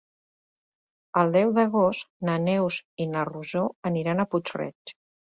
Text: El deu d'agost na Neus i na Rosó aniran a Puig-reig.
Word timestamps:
El 1.23 1.33
deu 1.35 1.53
d'agost 1.59 2.09
na 2.31 2.39
Neus 2.49 2.81
i 3.07 3.11
na 3.13 3.29
Rosó 3.33 3.67
aniran 3.95 4.29
a 4.29 4.31
Puig-reig. 4.35 5.01